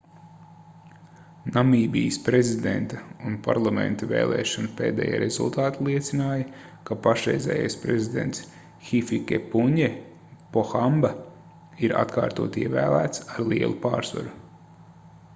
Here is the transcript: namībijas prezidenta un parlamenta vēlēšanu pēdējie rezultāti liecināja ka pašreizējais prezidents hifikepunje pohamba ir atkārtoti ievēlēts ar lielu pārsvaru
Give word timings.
namībijas 1.55 2.15
prezidenta 2.29 3.01
un 3.31 3.35
parlamenta 3.47 4.07
vēlēšanu 4.11 4.71
pēdējie 4.79 5.19
rezultāti 5.25 5.85
liecināja 5.89 6.47
ka 6.91 6.97
pašreizējais 7.09 7.77
prezidents 7.83 8.41
hifikepunje 8.89 9.91
pohamba 10.57 11.13
ir 11.89 11.95
atkārtoti 12.01 12.65
ievēlēts 12.69 13.23
ar 13.29 13.45
lielu 13.55 13.79
pārsvaru 13.87 14.35